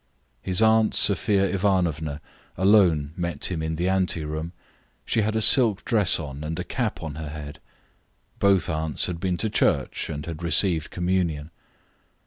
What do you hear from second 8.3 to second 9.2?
Both aunts had